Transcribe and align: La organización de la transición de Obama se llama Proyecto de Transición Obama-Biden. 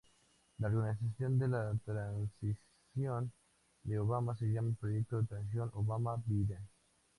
La 0.57 0.67
organización 0.69 1.37
de 1.37 1.47
la 1.47 1.75
transición 1.85 3.31
de 3.85 3.99
Obama 3.99 4.35
se 4.35 4.47
llama 4.47 4.75
Proyecto 4.79 5.21
de 5.21 5.27
Transición 5.27 5.69
Obama-Biden. 5.75 6.67